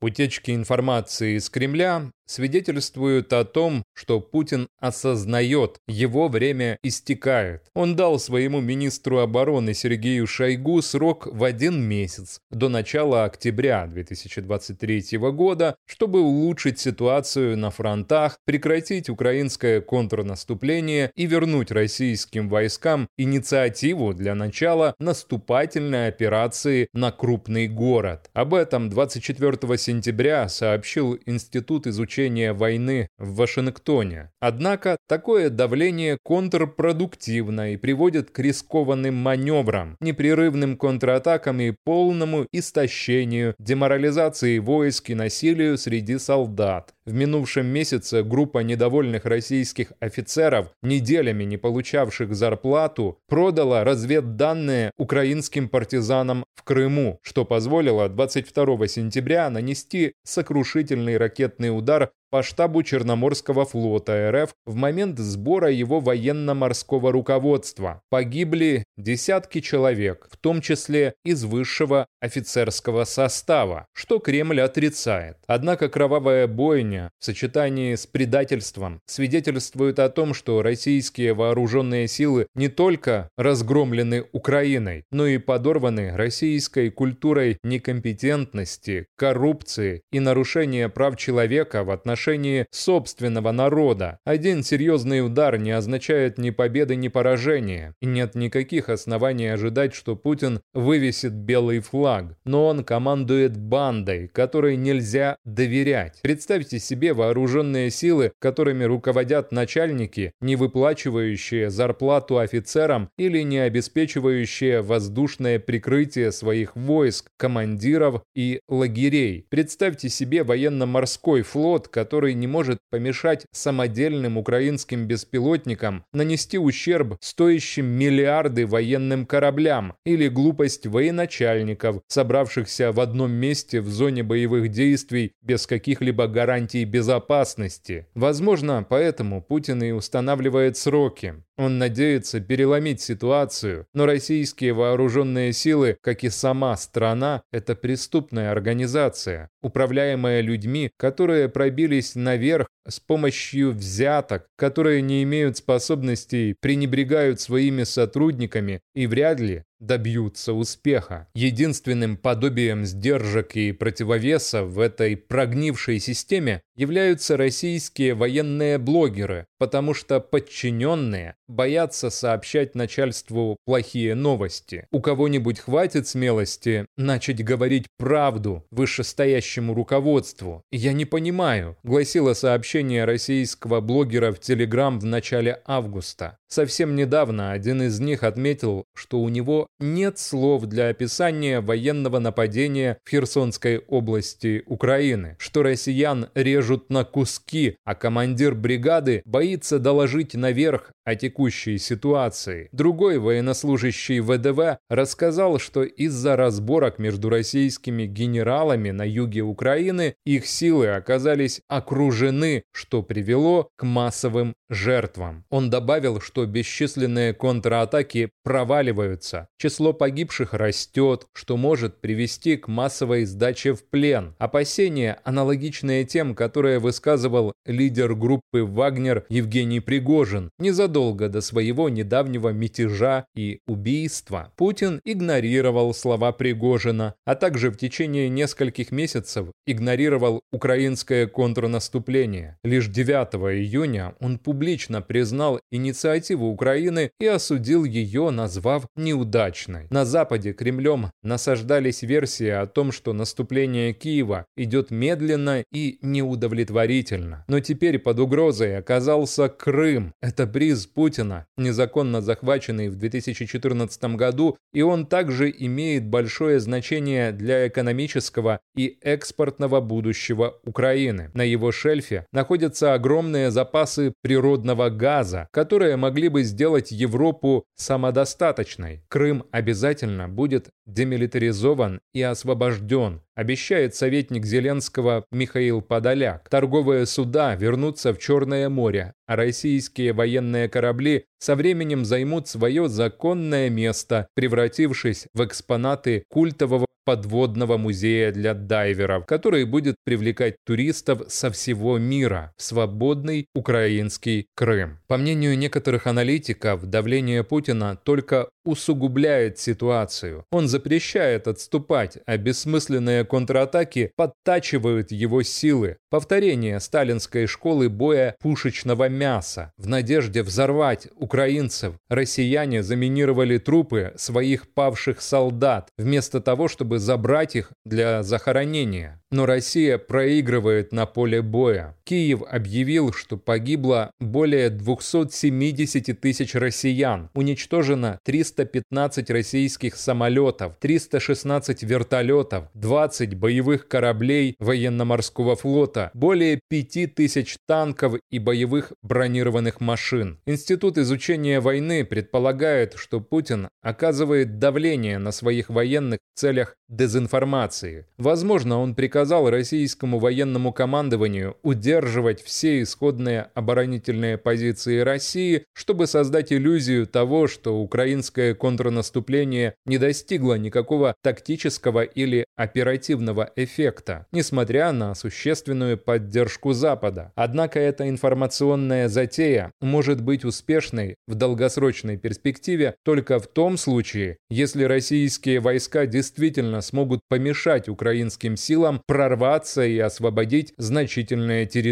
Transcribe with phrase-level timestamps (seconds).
[0.00, 7.64] Утечки информации из Кремля свидетельствуют о том, что Путин осознает, его время истекает.
[7.74, 15.18] Он дал своему министру обороны Сергею Шойгу срок в один месяц, до начала октября 2023
[15.32, 24.34] года, чтобы улучшить ситуацию на фронтах, прекратить украинское контрнаступление и вернуть российским войскам инициативу для
[24.34, 28.28] начала наступательной операции на крупный город.
[28.34, 34.30] Об этом 24 сентября сообщил Институт изучения прекращения войны в Вашингтоне.
[34.40, 44.58] Однако такое давление контрпродуктивно и приводит к рискованным маневрам, непрерывным контратакам и полному истощению, деморализации
[44.58, 46.92] войск и насилию среди солдат.
[47.08, 56.44] В минувшем месяце группа недовольных российских офицеров, неделями не получавших зарплату, продала разведданные украинским партизанам
[56.54, 64.50] в Крыму, что позволило 22 сентября нанести сокрушительный ракетный удар по штабу Черноморского флота РФ
[64.66, 68.02] в момент сбора его военно-морского руководства.
[68.10, 75.38] Погибли десятки человек, в том числе из высшего офицерского состава, что Кремль отрицает.
[75.46, 82.68] Однако кровавая бойня в сочетании с предательством свидетельствует о том, что российские вооруженные силы не
[82.68, 91.90] только разгромлены Украиной, но и подорваны российской культурой некомпетентности, коррупции и нарушения прав человека в
[91.90, 94.18] отношении отношении собственного народа.
[94.24, 97.94] Один серьезный удар не означает ни победы, ни поражения.
[98.00, 102.36] И нет никаких оснований ожидать, что Путин вывесит белый флаг.
[102.44, 106.18] Но он командует бандой, которой нельзя доверять.
[106.22, 115.60] Представьте себе вооруженные силы, которыми руководят начальники, не выплачивающие зарплату офицерам или не обеспечивающие воздушное
[115.60, 119.46] прикрытие своих войск, командиров и лагерей.
[119.48, 127.84] Представьте себе военно-морской флот, который который не может помешать самодельным украинским беспилотникам нанести ущерб стоящим
[127.84, 135.66] миллиарды военным кораблям или глупость военачальников, собравшихся в одном месте в зоне боевых действий без
[135.66, 138.06] каких-либо гарантий безопасности.
[138.14, 141.34] Возможно, поэтому Путин и устанавливает сроки.
[141.58, 149.50] Он надеется переломить ситуацию, но российские вооруженные силы, как и сама страна, это преступная организация,
[149.60, 151.48] управляемая людьми, которые
[151.98, 159.62] пробились наверх с помощью взяток, которые не имеют способностей, пренебрегают своими сотрудниками и вряд ли
[159.80, 161.28] добьются успеха.
[161.34, 170.20] Единственным подобием сдержек и противовеса в этой прогнившей системе являются российские военные блогеры, потому что
[170.20, 174.86] подчиненные боятся сообщать начальству плохие новости.
[174.90, 180.62] У кого-нибудь хватит смелости начать говорить правду вышестоящему руководству?
[180.70, 186.38] Я не понимаю, гласило сообщение российского блогера в Телеграм в начале августа.
[186.48, 192.98] Совсем недавно один из них отметил, что у него нет слов для описания военного нападения
[193.04, 200.90] в Херсонской области Украины, что россиян режут на куски, а командир бригады боится доложить наверх
[201.04, 202.68] о текущей ситуации.
[202.72, 210.88] Другой военнослужащий ВДВ рассказал, что из-за разборок между российскими генералами на юге Украины их силы
[210.88, 215.44] оказались окружены, что привело к массовым жертвам.
[215.50, 223.74] Он добавил, что бесчисленные контратаки проваливаются, число погибших растет, что может привести к массовой сдаче
[223.74, 224.34] в плен.
[224.38, 233.26] Опасения, аналогичные тем, которые высказывал лидер группы «Вагнер» Евгений Пригожин незадолго до своего недавнего мятежа
[233.34, 234.52] и убийства.
[234.56, 242.58] Путин игнорировал слова Пригожина, а также в течение нескольких месяцев игнорировал украинское контрнаступление.
[242.62, 249.86] Лишь 9 июня он публично признал инициативу Украины и осудил ее, назвав неудачной.
[249.90, 257.44] На Западе Кремлем насаждались версии о том, что наступление Киева идет медленно и неудовлетворительно.
[257.48, 260.12] Но теперь под угрозой оказался Крым.
[260.20, 267.68] Это приз Путина, незаконно захваченный в 2014 году, и он также имеет большое значение для
[267.68, 271.30] экономического и экспортного будущего Украины.
[271.34, 279.04] На его шельфе находятся огромные запасы природного газа, которые могли бы сделать Европу самодостаточной.
[279.06, 286.48] Крым обязательно будет демилитаризован и освобожден, обещает советник Зеленского Михаил Подоляк.
[286.48, 293.70] Торговые суда вернутся в Черное море, а российские военные корабли со временем займут свое законное
[293.70, 301.96] место, превратившись в экспонаты культового подводного музея для дайверов, который будет привлекать туристов со всего
[301.96, 304.98] мира в свободный украинский Крым.
[305.06, 310.44] По мнению некоторых аналитиков, давление Путина только усугубляет ситуацию.
[310.52, 315.96] Он запрещает отступать, а бессмысленные контратаки подтачивают его силы.
[316.10, 319.72] Повторение сталинской школы боя пушечного мяса.
[319.78, 327.72] В надежде взорвать украинцев, россияне заминировали трупы своих павших солдат, вместо того, чтобы забрать их
[327.86, 329.22] для захоронения.
[329.30, 331.96] Но Россия проигрывает на поле боя.
[332.08, 343.34] Киев объявил, что погибло более 270 тысяч россиян, уничтожено 315 российских самолетов, 316 вертолетов, 20
[343.34, 350.38] боевых кораблей военно-морского флота, более 5 тысяч танков и боевых бронированных машин.
[350.46, 358.06] Институт изучения войны предполагает, что Путин оказывает давление на своих военных в целях дезинформации.
[358.16, 361.97] Возможно, он приказал российскому военному командованию удерживать
[362.42, 371.14] все исходные оборонительные позиции России, чтобы создать иллюзию того, что украинское контрнаступление не достигло никакого
[371.22, 377.32] тактического или оперативного эффекта, несмотря на существенную поддержку Запада.
[377.34, 384.84] Однако эта информационная затея может быть успешной в долгосрочной перспективе только в том случае, если
[384.84, 391.87] российские войска действительно смогут помешать украинским силам прорваться и освободить значительные территории.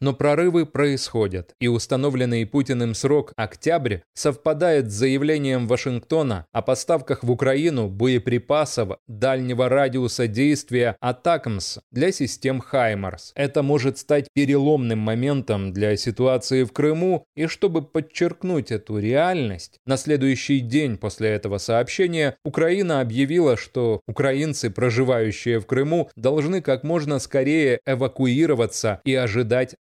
[0.00, 7.30] Но прорывы происходят, и установленный Путиным срок октябрь совпадает с заявлением Вашингтона о поставках в
[7.30, 13.32] Украину боеприпасов дальнего радиуса действия «Атакмс» для систем «Хаймарс».
[13.34, 19.96] Это может стать переломным моментом для ситуации в Крыму, и чтобы подчеркнуть эту реальность, на
[19.96, 27.18] следующий день после этого сообщения Украина объявила, что украинцы, проживающие в Крыму, должны как можно
[27.18, 29.31] скорее эвакуироваться и ожидать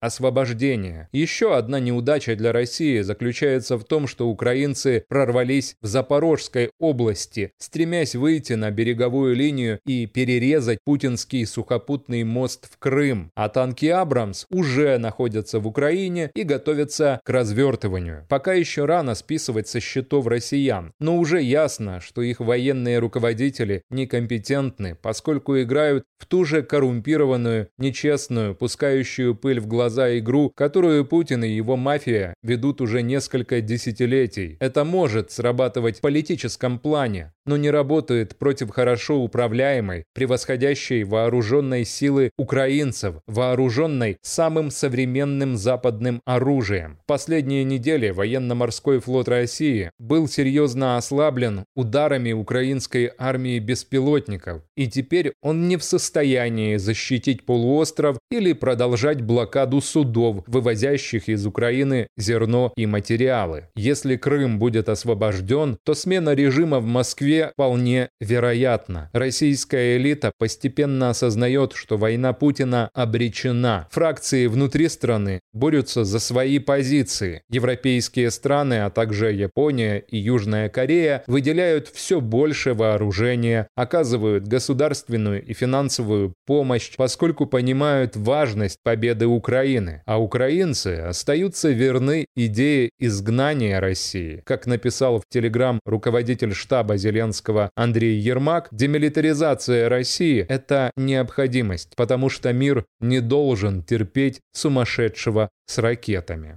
[0.00, 1.08] освобождения.
[1.12, 8.14] Еще одна неудача для России заключается в том, что украинцы прорвались в Запорожской области, стремясь
[8.14, 14.98] выйти на береговую линию и перерезать путинский сухопутный мост в Крым, а танки «Абрамс» уже
[14.98, 18.24] находятся в Украине и готовятся к развертыванию.
[18.28, 24.06] Пока еще рано списывать со счетов россиян, но уже ясно, что их военные руководители не
[24.06, 31.04] компенсируют компетентны, поскольку играют в ту же коррумпированную, нечестную, пускающую пыль в глаза игру, которую
[31.04, 34.56] Путин и его мафия ведут уже несколько десятилетий.
[34.60, 42.30] Это может срабатывать в политическом плане, но не работает против хорошо управляемой, превосходящей вооруженной силы
[42.36, 46.98] украинцев, вооруженной самым современным западным оружием.
[47.04, 55.32] В последние недели военно-морской флот России был серьезно ослаблен ударами украинской армии беспилотников, и теперь
[55.42, 62.84] он не в состоянии защитить полуостров или продолжать блокаду судов, вывозящих из Украины зерно и
[62.84, 63.68] материалы.
[63.74, 69.10] Если Крым будет освобожден, то смена режима в Москве вполне вероятно.
[69.12, 73.88] Российская элита постепенно осознает, что война Путина обречена.
[73.90, 77.42] Фракции внутри страны борются за свои позиции.
[77.50, 85.54] Европейские страны, а также Япония и Южная Корея выделяют все больше вооружения, оказывают государственную и
[85.54, 94.42] финансовую помощь, поскольку понимают важность победы Украины, а украинцы остаются верны идее изгнания России.
[94.44, 102.30] Как написал в Телеграм руководитель штаба Зеленского Зеленского Андрей Ермак, демилитаризация России– это необходимость, потому
[102.30, 106.56] что мир не должен терпеть сумасшедшего с ракетами.